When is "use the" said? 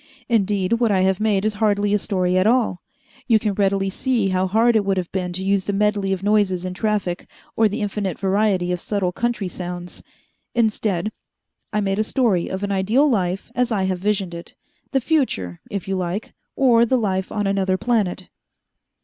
5.43-5.73